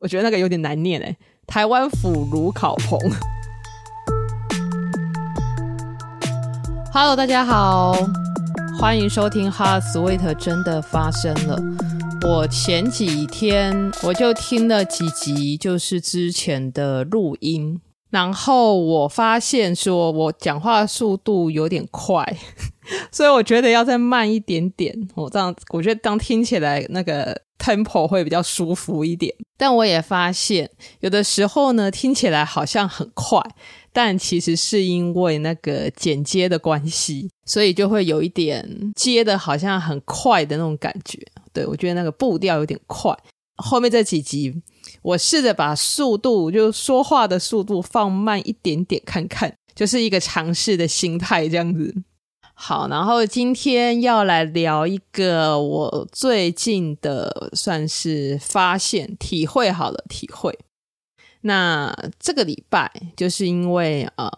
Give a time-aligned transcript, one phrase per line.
[0.00, 1.16] 我觉得那个有点难念哎，
[1.46, 2.98] 台湾腐乳烤棚。
[6.92, 7.94] Hello，大家好，
[8.78, 11.58] 欢迎收听《Hot Sweet》真的发生了。
[12.26, 17.80] 我前几天我就听了几集，就是之前的录音。
[18.10, 22.36] 然后我发现说，我讲话速度有点快，
[23.10, 25.08] 所以我觉得要再慢一点点。
[25.14, 29.34] 我这样，我觉得当听起来那个 tempo 会比较舒服一点。
[29.56, 33.40] 但我也发现，有的时候呢，听起来好像很快，
[33.92, 41.18] 但其实是因为那个剪接的关系，所以就会有一点接的好像很快的那种感觉。
[41.52, 43.16] 对，我觉得那个步调有点快。
[43.56, 44.62] 后面这几集。
[45.00, 51.94] 我试着把速度，就说话的速度放慢一点点看看，就是一个尝试的心态这样子。
[52.56, 60.58] 好，然后今天要来聊一个我最近的算是发现、体会好了体会。
[61.42, 64.30] 那这个礼拜就是因为呃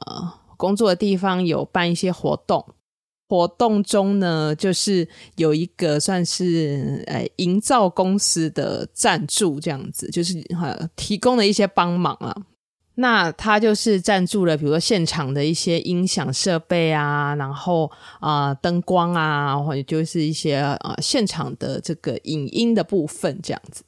[0.56, 2.64] 工作的地方有办一些活动。
[3.28, 12.34] 活动中呢，就是有一个算是诶营造公司的赞助这样子，就是呃提供了一些帮忙啊。
[12.98, 23.84] 那他就是赞助了，比如说现场的一些音响设备啊，然后啊、呃、灯光啊，或者就是一些啊、呃、现场的这个影音的部分这样子。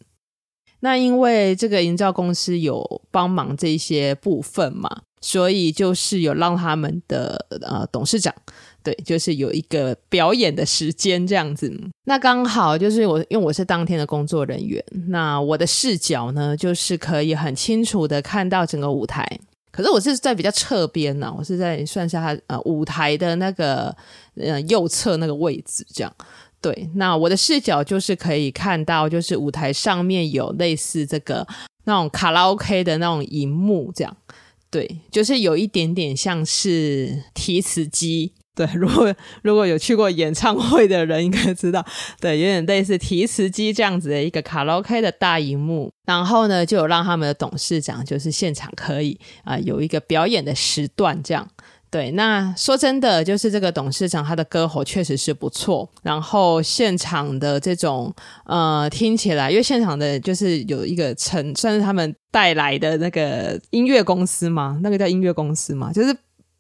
[0.81, 4.89] 那因为这个营造公司有帮忙这些部分嘛，
[5.21, 8.35] 所以就是有让他们的呃董事长。
[8.89, 11.71] 对，就是有一个表演的时间这样子。
[12.05, 19.29] 那刚好就是我，因为我是当天的工作人员，那我的视角呢，就是可以很清楚的看到整个舞台。
[19.71, 23.95] 可是我是在比较侧边呢，我是在算是他呃舞台的那个
[24.37, 26.11] 呃右侧那个位置这样。
[26.63, 31.47] 对，那我的视角就是可以看到，就是舞台上面有类似这个
[31.85, 34.17] 那种卡拉 OK 的那种荧幕这样。
[34.71, 38.33] 对，就是有一点点像是提词机。
[38.59, 41.87] 对，如果如果有去过演唱会的人应该知道，
[42.21, 51.49] 对，有点类似提词机这样子的一个卡拉 OK 的大荧幕，然后呢，就有让他们的董事长就是现场可以啊、有一个表演的时段这样。
[51.89, 58.13] 对，那说真的，就是这个董事长他的歌喉确实是不错，然后现场的这种
[58.45, 66.17] 呃听起来，因为现场的就是有一个成算是他们带来的那个音乐公司嘛，那个叫音乐公司嘛，就是。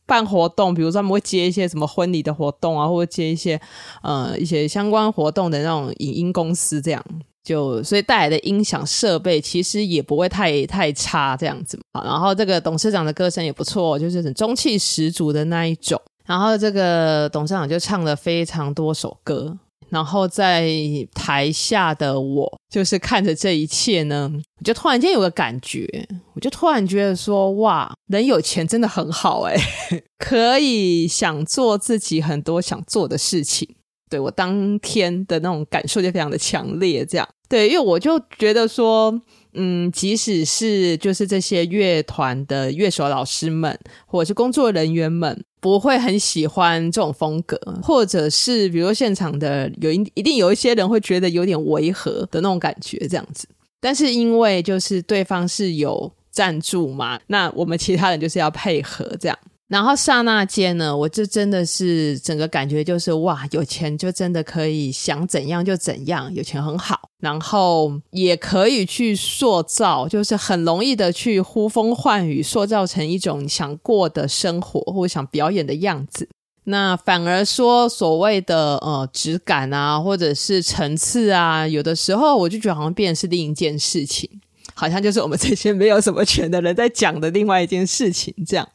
[0.08, 3.60] 办活动，比如说他们会接一些什么婚礼的活动啊，或者接一些
[4.02, 7.04] 呃一些相关活动的那种影音公司，这样
[7.44, 11.78] 就所以带来的音响设备其实也不会太太差这样子。
[11.92, 16.00] 然后这个董事长的歌声也不错，就是很中气十足的那一种。
[16.24, 19.58] 然后这个董事长就唱了非常多首歌。
[19.90, 20.70] 然后在
[21.14, 25.86] 台下的我，就是看着这一切呢，我就突然间有个感觉，
[26.34, 29.56] 我就突然觉得说，哇，人有钱真的很好诶，
[30.18, 33.76] 可以想做自己很多想做的事情。
[34.10, 37.28] 对，我当天的那种感受就非常的强烈，这样。
[37.48, 39.20] 对，因为我就觉得说，
[39.52, 45.44] 嗯，即使是就是这些乐团的乐手老师们，或者是工作人员们。
[45.60, 53.48] 不会很喜欢这种风格，或者是比如说现场的有一一定有一些人会觉得有点违和的那种感觉，这样子。
[53.80, 59.36] 但是因为就是对方是有赞助嘛，那我们其他人就是要配合这样。
[59.68, 76.26] 然后刹那间呢，我就真的是整个感觉就是哇，有钱就真的可以想怎样就怎样，有钱很好，然后也可以去塑造，就是很容易的去呼风唤雨，塑造成一种想过的生活或者想表演的样子。
[76.64, 84.30] 那反而说所谓的呃质感啊，或者是层次啊，有的时候我就觉得好像变成是另一件事情，
[84.72, 88.66] 好像就是我们这些没有什么钱的人在讲的另外一件事情这样。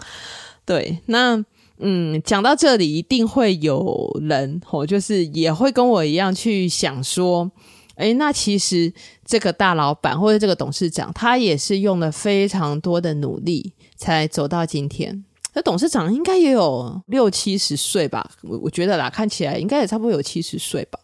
[0.65, 1.43] 对，那
[1.79, 7.51] 嗯，讲到这里，一定会有人哦，就是也会跟我一样去想说，
[7.95, 8.93] 诶，那其实
[9.25, 15.25] 这个大老板或者这个董事长，他也是用了非常多的努力才走到今天。
[15.55, 18.31] 那董事长应该也有六七十岁吧？
[18.43, 20.99] 我我觉得啦，看起来应该也差不多有七十岁吧。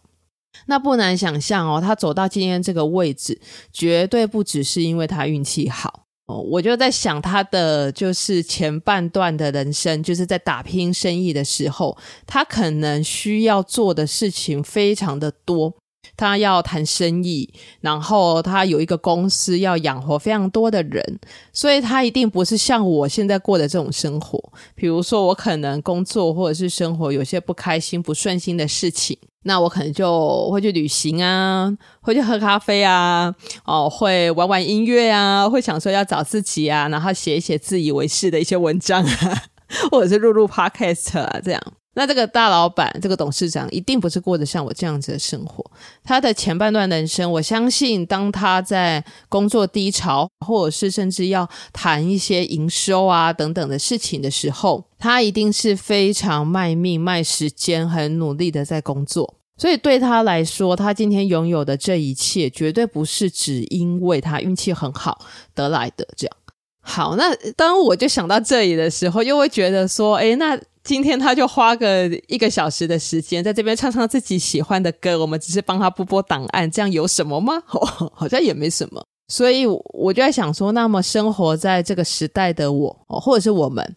[0.66, 3.40] 那不难想象哦，他走到今天这个位置，
[3.72, 6.06] 绝对不只是因为他运气好。
[6.38, 11.96] 我就在想他的就是前半段的人生，就是在打拼生意的时候，
[12.26, 15.74] 他可能需要做的事情非常的多。
[16.16, 17.48] 他要谈生意，
[17.80, 21.18] 然后他有一个公司要养活非常多的人，
[21.52, 24.52] 所以他一定不是像我现在过的这种生活。
[24.74, 31.72] 比如说，我可能工作或者是生活有些不开心、不顺心的事情，那我可能就会去旅行啊，
[32.02, 33.34] 会去喝咖啡啊，
[33.64, 39.42] 哦，会玩玩音乐啊，会想说要找自己啊，然后写一写自以为是的一些文章啊，
[39.90, 41.62] 或者是录录 podcast 啊，这样。
[41.94, 45.68] 那这个大老板，这个董事长，一定不是过着像我这样子的生活。
[46.04, 59.34] 他的前半段人生，我相信，当他在工作低潮，或者是甚至要谈一些营收啊等等的事情的时候，他一定是非常卖命、卖时间、很努力的在工作。
[59.58, 65.26] 所以对他来说，他今天拥有的这一切，绝对不是只因为他运气很好
[65.56, 66.06] 得来的。
[66.16, 66.36] 这样
[66.82, 70.56] 好，那当我就想到这里的时候，又会觉得说，诶，那。
[70.82, 77.60] 今天他就花个一个小时的时间在这边唱唱自己喜欢的歌，我们只是帮他播播档案，这样有什么吗？
[77.66, 79.04] 好像也没什么。
[79.28, 83.94] 所以我就在想说，那么生活在这个时代的我，或者是我们，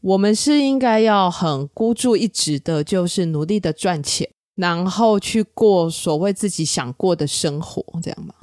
[0.00, 8.34] 我们是应该要很孤注一掷的，就是努力的赚钱，然后去过所谓自己想过的生活，这样吗？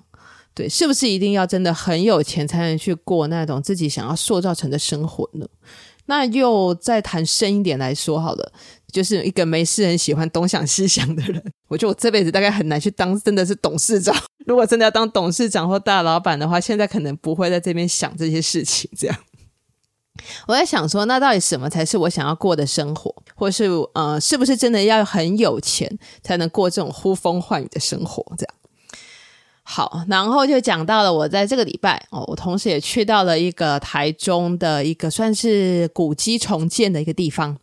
[0.53, 5.45] 对，是不是一定要真的很有钱才能去过那种自己想要塑造成的生活呢？
[6.07, 8.51] 那又再谈深一点来说好了，
[8.91, 11.43] 就是一个没事很喜欢东想西想的人。
[11.67, 14.15] 我觉得我这辈子大概很难去当真的是董事长。
[14.45, 18.89] 如果真的要当董事长或大老板的话，现在可能不会在这边想这些事情。
[18.95, 19.17] 这样，
[20.47, 23.65] 我在想说，那到底什么才是我想要过的生活，或是
[23.95, 28.23] 呃，是不是真的要很有钱才能过这种呼风唤雨的生活？
[28.37, 28.55] 这样。
[29.67, 37.57] 好，然后就讲到了我在这个礼拜哦，我同时也去到了一个台中的一个算是古迹重建的一个地方。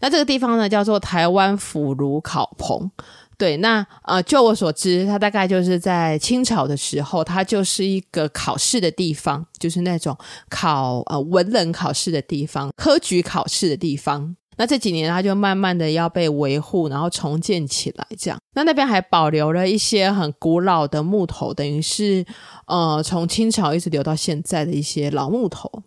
[0.00, 2.90] 那这个地方呢，叫做台湾腐儒考棚。
[3.36, 10.16] 对，那呃，就我所知，它大概就是在清朝的时候，它就是一个考试的地方，就是那种
[10.48, 14.34] 考呃文人考试的地方，科举考试的地方。
[14.58, 18.38] 那这几年，它就慢慢的要被维护，然后重建起来，这样。
[18.54, 22.26] 那那边还保留了一些很古老的木头，等于是
[22.66, 25.84] 呃，从清朝一直留到现在的一些老木头。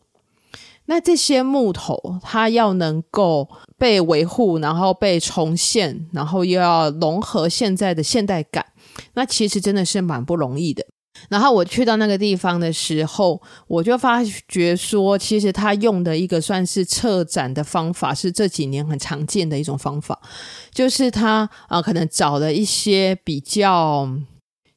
[0.86, 3.48] 那这些木头，它要能够
[3.78, 8.66] 被维护，然后被重现，然后又要融合现在的现代感，
[9.14, 10.86] 那其实真的是蛮不容易的。
[11.30, 20.20] 然后我去到那个地方的时候，我就发觉说，其实他用的一个算是策展的方法，是这几年很常见的一种方法，
[20.74, 24.10] 就是他啊、可能找了一些比较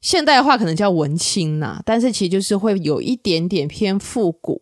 [0.01, 4.61] 现代化，可能叫文青呐，但是其实就是会有一点点偏复古，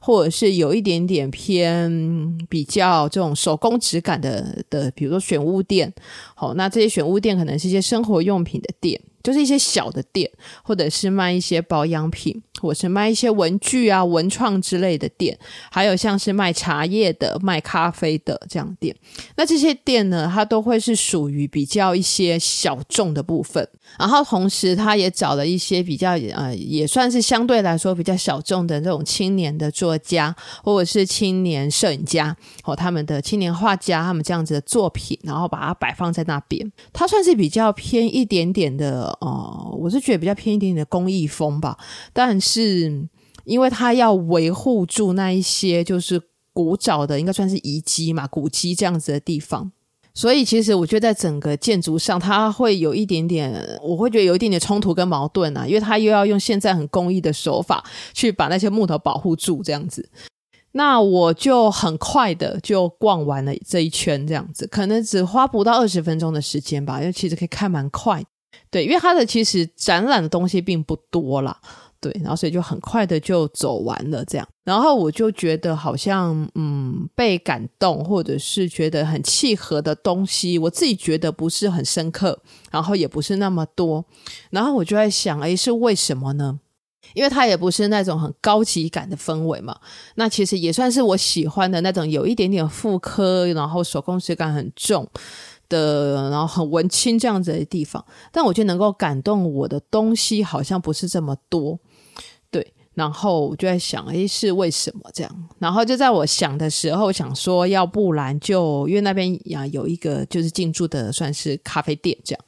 [0.00, 5.92] 或者是有一点点偏比较这种手工质感的的，比如说选物店。
[6.36, 9.00] 好，那这些选物店可能是一些生活用品的店。
[9.24, 10.30] 就是一些小的店，
[10.62, 15.36] 或者是卖一些保养品，或者是卖一些文具啊、文创之类的店，
[15.72, 18.94] 还有像是卖茶叶的、卖咖啡的这样店。
[19.36, 23.66] 那这些店呢，它都会是属于比较一些小众的部分。
[23.98, 36.72] 然后同时，他也找了一些比较呃，也算是相对来说比较小众的这种青年的作家，或者是青年摄影家，或他们的青年画家，他们这样子的作品，然后把它摆放在那边。
[36.92, 39.13] 它算是比较偏一点点的。
[39.20, 41.78] 哦，我是觉得比较偏一点点的工艺风吧，
[42.12, 43.08] 但是
[43.44, 46.20] 因为它要维护住那一些就是
[46.52, 49.70] 古早的，应该算是遗迹嘛，古迹这样子的地方，
[50.14, 53.52] 所以其实我觉得在整个建筑上，它会有一点点，
[53.82, 60.08] 我会觉得有一点点冲突跟矛盾啊，因为它又要用现在很工艺的手法去把那些木头保护住这样子。
[60.76, 68.24] 那我就很快的就逛完了这一圈，这样子，可能只花不到二十分钟的时间吧，因为其实可以看蛮快。
[68.74, 71.56] 对，因为它的其实展览的东西并不多啦，
[72.00, 82.36] 对，然后所以就很快的就走完了这样，然后我就觉得好像嗯被感动，或者是觉得很契合的东西，我自己觉得不是很深刻，
[82.72, 84.04] 然后也不是那么多，
[84.50, 86.58] 然后我就在想，诶，是为什么呢？
[87.12, 89.78] 因为它也不是那种很高级感的氛围嘛，
[90.16, 95.08] 那其实也算是我喜欢的那种有一点点复刻，然后手工质感很重。
[95.68, 101.78] 的，然后很文青这样子的地方，但我觉得能够感动我的东西好像不是这么多，
[102.50, 102.72] 对。
[102.94, 105.48] 然后我就在想，诶，是为什么这样？
[105.58, 112.44] 然后就在我想的时候，想说，要不然就因为那边呀有一个就是进驻的算是咖啡店这样，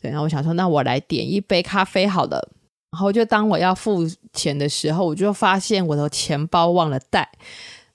[0.00, 0.10] 对。
[0.10, 2.50] 然后我想说，那我来点一杯咖啡好了。
[2.92, 7.28] 然后就当我要付钱的时候，我就发现我的钱包忘了带，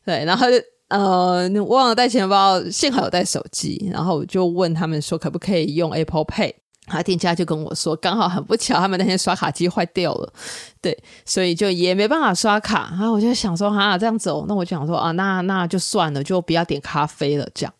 [0.06, 0.58] 对，然后就。
[0.90, 6.54] 呃，你忘了带钱包，幸好有带手机，然后我就问他们说可不可以用 Apple Pay，
[6.88, 10.34] 然后店家就跟我说，刚好很不巧，他们那天刷卡机坏掉了，
[10.82, 12.88] 对，所以就也没办法刷卡。
[12.90, 17.74] 然后我就想说，哈，这样子哦，那我就想说啊，那那就算了，就不要点咖啡了，这样。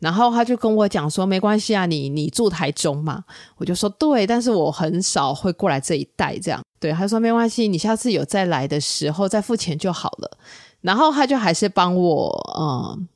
[0.00, 3.24] 然后他就跟我讲说，没关系啊，你你住台中嘛？
[3.56, 6.60] 我就说对，但是我很少会过来这一带，这样。
[6.78, 10.38] 对，他说没关系，你下次有再来的时候再付钱就好了。
[10.86, 13.08] 然后他就还是帮我嗯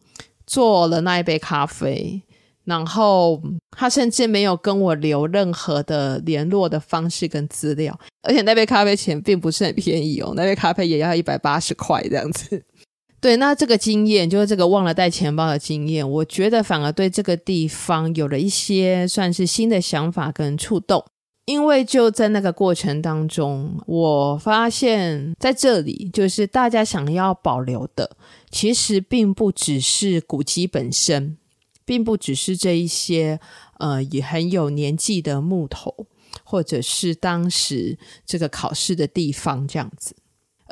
[0.45, 2.21] 做了那一杯咖啡，
[2.65, 12.61] 然后他甚至没有跟我留任何的联络的方式跟资料，而且那杯咖啡钱并不是很便宜哦，那杯咖啡也要一百八十块这样子。
[13.23, 21.05] 对，那这个经验就是这个忘了带钱包的经验，我觉得反而对这个地方有了一些算是新的想法跟触动，
[21.51, 28.17] 因为就在那个过程当中，我发现在这里就是大家想要保留的，
[28.53, 31.37] 其实并不只是古迹本身，
[31.85, 33.41] 并不只是这一些
[33.79, 36.07] 呃也很有年纪的木头，
[36.45, 40.15] 或者是当时这个考试的地方这样子。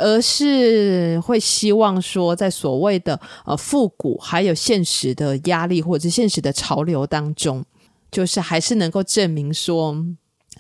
[0.01, 7.65] 而是会希望说，在所谓的呃复古，还有现实的压力，或者现实的潮流当中，
[8.09, 10.07] 就是还是能够证明说，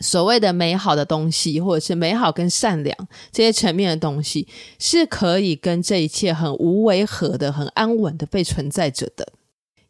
[0.00, 2.96] 所谓的美好的东西，或者是美好跟善良
[3.32, 4.46] 这些层面的东西，
[4.78, 9.32] 是可以跟这一切很无违和的、很安稳的被存在着的。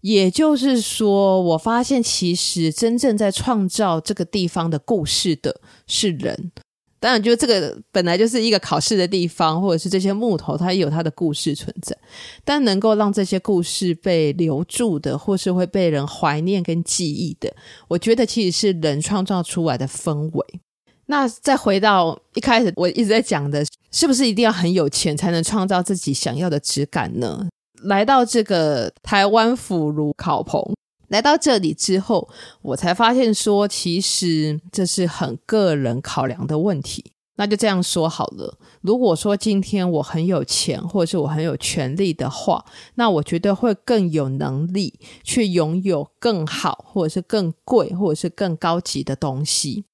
[0.00, 6.53] 也就是说，我发现其实真正在创造这个地方的故事的是人。
[7.00, 11.97] 当然，就这个本来就是一个考试的地方，或者是这些木头，它也有它的故事存在。
[12.45, 17.55] 但能够让这些故事被留住的，或是会被人怀念跟记忆的，
[17.87, 20.61] 我觉得其实是人创造出来的氛围。
[21.07, 27.47] 那再回到一开始，我一直在讲的，是不是一定要很有钱才能创造自己想要的质感呢？
[27.83, 30.61] 来到这个台湾腐乳烤棚。
[31.09, 32.29] 来到这里之后，
[32.62, 37.12] 我才发现说，其实这是很个人考量的问题。
[37.41, 38.59] 那就这样说好了。
[38.81, 42.65] 如果说今天我很有钱，或者是我很有权力的话，
[42.97, 49.85] 那我觉得会更有能力去拥有更好，或者是更贵，或者是更高级的东西。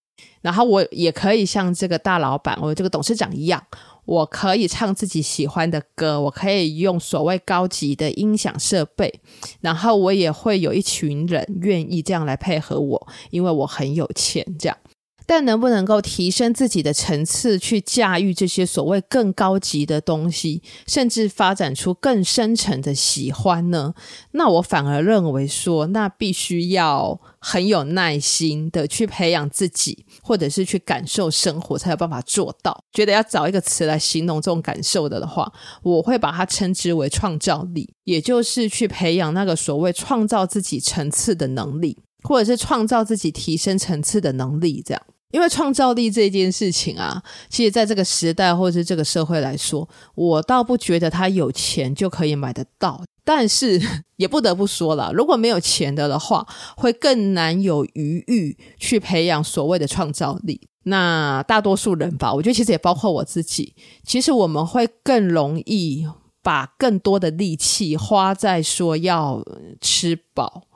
[0.41, 3.63] 然后我也可以像这个大老板，或者这个董事长一样。
[4.05, 9.21] 我可以唱自己喜欢的歌，我可以用所谓高级的音响设备，
[9.61, 14.77] 然后我也会有一群人愿意这样来配合我，因为我很有钱，这样。
[15.27, 23.95] 但能不能够提升自己的层次，去驾驭这些所谓更高级的东西，甚至发展出更深层的喜欢呢？
[24.33, 32.85] 那我反而认为说，那必须要很有耐心的去培养自己，或者是去感受生活，才有办法做到。
[32.93, 35.51] 觉得要找一个词来形容这种感受的的话，
[35.83, 45.03] 我会把它称之为创造力，也就是去培养那个所谓创造自己层次的能力，或者是创造自己提升层次的能力，这样。
[45.35, 53.03] 因为创造力这件事情啊，其实在这个时代或者是这个社会来说，我倒不觉得他有钱就可以买得到。
[53.25, 53.81] 但是
[54.15, 60.69] 也不得不说了，如果没有钱的的话，会更难有余裕去培养所谓的创造力。
[60.85, 63.75] 那大多数人吧，我觉得其实也包括我自己，
[64.05, 66.07] 其实我们会更容易
[66.45, 69.43] 把更多的力气花在说要
[69.81, 70.69] 吃饱，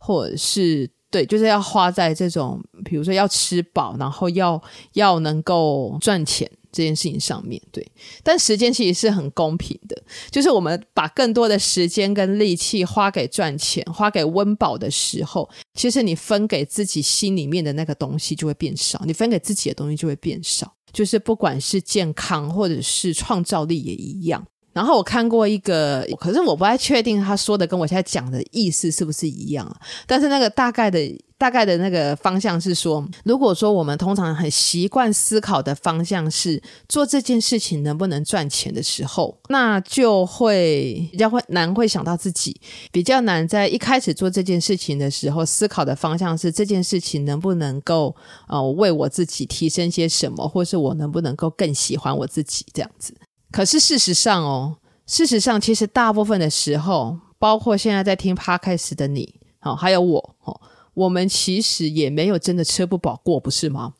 [0.00, 0.95] 或者是。
[1.16, 7.58] 对，就是要花在这种，比如说要吃饱，然后要要能够赚钱这件事情上面。
[7.72, 7.90] 对，
[8.22, 9.96] 但时间其实是很公平的，
[10.30, 20.70] 就是我们把更多的时间跟力气花给赚钱、花给温饱的时候，其实你分给自己心里面的那个东西就会变少，你分给自己的东西就会变少。
[20.92, 24.46] 就是不管是健康或者是创造力也一样。
[24.76, 29.74] 然后我看过一个，可是我不太确定他说的跟我现在讲的意思是不是一样啊？
[30.06, 31.00] 但是那个大概的
[31.38, 42.60] 大概的那个方向是说，如果说我们通常很习惯思考的方向是做这件事情能不能赚钱的时候，那就会比较会难会想到自己，
[42.92, 48.14] 比较难在一开始做这件事情的时候思考的方向是这件事情能不能够
[48.46, 53.14] 呃为我自己提升些什么，或是我能不能够更喜欢我自己这样子。
[53.52, 60.60] 可是事实上哦，事实上，其实大部分的时候，包括现在在听 Podcast 的你，好，还有我，哦，
[60.94, 63.94] 我们其实也没有真的吃不饱过，不是吗？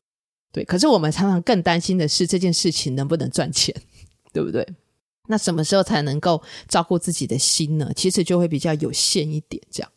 [0.53, 3.75] 对，可是我们常常更担心的是这件事情能不能赚钱，
[4.33, 4.67] 对不对？
[5.29, 7.91] 那什么时候才能够照顾自己的心呢？
[7.95, 9.91] 其实就会比较有限一点，这样。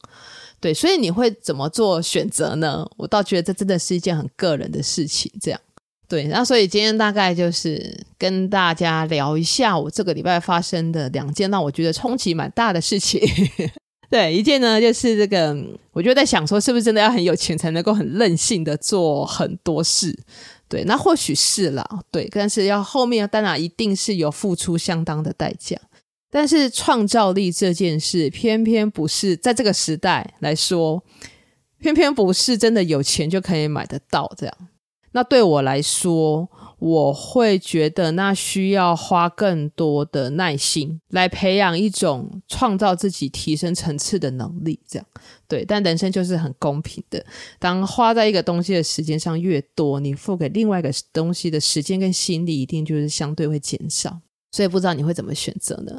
[0.59, 2.85] 对，所以你会怎么做选择呢？
[2.97, 5.61] 我倒觉得这真的是一件很个人的事情，这样。
[6.09, 13.21] 对，那所以今天大概就是跟大家聊一下我这个礼拜发生的两件让我觉得冲击蛮大的事情。
[14.09, 15.55] 对，一件呢就是这个，
[15.91, 20.17] 我就在想说，是不是真的要很有钱才能够很任性的做很多事？
[20.67, 25.77] 对，那或许是啦，对，但是要后面当然一定是有付出相当的代价。
[26.31, 31.03] 但是创造力这件事，偏偏不是在这个时代来说，
[31.79, 34.55] 偏偏不是真的有钱就可以买得到这样。
[35.11, 36.47] 那对我来说，
[36.77, 45.05] 我会觉得那需要花更多的耐心来培养一种创造自己提升层次的能力，这样
[45.47, 45.65] 对。
[45.65, 47.25] 但人生就是很公平的，
[47.59, 54.19] 当花在一个东西的时间上越多，你付给另外一个东西的时间跟心力一定就是相对会减少。
[54.51, 55.93] 所以不知道你会怎么选择呢？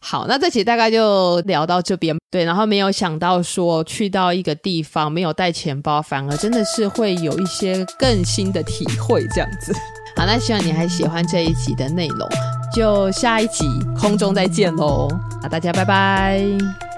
[0.00, 2.16] 好，那这期大概就聊到这边。
[2.30, 9.72] 对，然后没有想到说去到一个地方没有带钱包，反而真的是会有一些更新的体会，这样子。
[10.16, 12.28] 好，那希望你还喜欢这一集的内容，
[12.74, 13.66] 就下一集
[13.98, 15.08] 空中再见喽！
[15.42, 16.91] 好，大家拜拜。